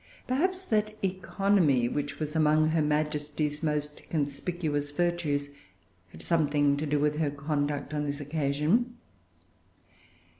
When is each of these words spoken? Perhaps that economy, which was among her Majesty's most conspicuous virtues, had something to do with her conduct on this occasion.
Perhaps 0.25 0.63
that 0.63 0.95
economy, 1.03 1.87
which 1.87 2.17
was 2.19 2.35
among 2.35 2.69
her 2.69 2.81
Majesty's 2.81 3.61
most 3.61 4.01
conspicuous 4.09 4.89
virtues, 4.89 5.51
had 6.11 6.23
something 6.23 6.75
to 6.77 6.87
do 6.87 6.97
with 6.97 7.17
her 7.17 7.29
conduct 7.29 7.93
on 7.93 8.05
this 8.05 8.19
occasion. 8.19 8.97